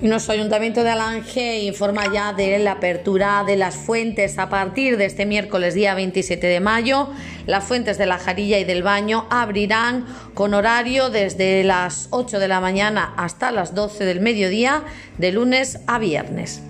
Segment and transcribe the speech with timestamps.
[0.00, 5.04] Nuestro Ayuntamiento de Alange informa ya de la apertura de las fuentes a partir de
[5.04, 7.10] este miércoles día 27 de mayo.
[7.44, 12.48] Las fuentes de la Jarilla y del Baño abrirán con horario desde las 8 de
[12.48, 14.84] la mañana hasta las 12 del mediodía
[15.18, 16.62] de lunes a viernes.